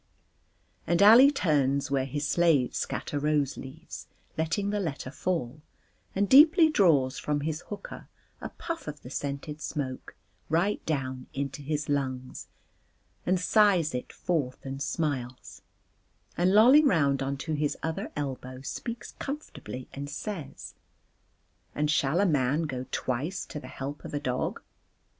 And 0.87 0.99
Ali 1.03 1.29
turns 1.29 1.91
where 1.91 2.05
his 2.07 2.27
slaves 2.27 2.79
scatter 2.79 3.19
rose 3.19 3.55
leaves, 3.55 4.07
letting 4.35 4.71
the 4.71 4.79
letter 4.79 5.11
fall, 5.11 5.61
and 6.15 6.27
deeply 6.27 6.71
draws 6.71 7.19
from 7.19 7.41
his 7.41 7.61
hookah 7.69 8.09
a 8.41 8.49
puff 8.49 8.87
of 8.87 9.03
the 9.03 9.11
scented 9.11 9.61
smoke, 9.61 10.15
right 10.49 10.83
down 10.87 11.27
into 11.35 11.61
his 11.61 11.87
lungs, 11.87 12.47
and 13.27 13.39
sighs 13.39 13.93
it 13.93 14.11
forth 14.11 14.65
and 14.65 14.81
smiles, 14.81 15.61
and 16.35 16.51
lolling 16.51 16.87
round 16.87 17.21
on 17.21 17.37
to 17.37 17.53
his 17.53 17.77
other 17.83 18.11
elbow 18.15 18.61
speaks 18.63 19.11
comfortably 19.19 19.87
and 19.93 20.09
says, 20.09 20.73
"And 21.75 21.91
shall 21.91 22.19
a 22.19 22.25
man 22.25 22.63
go 22.63 22.87
twice 22.89 23.45
to 23.45 23.59
the 23.59 23.67
help 23.67 24.03
of 24.03 24.15
a 24.15 24.19
dog?" 24.19 24.63